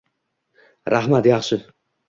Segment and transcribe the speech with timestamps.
[0.95, 1.63] Rahmat, yaxshi.